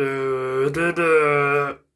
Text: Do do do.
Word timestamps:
Do 0.00 0.70
do 0.70 0.92
do. 0.94 1.89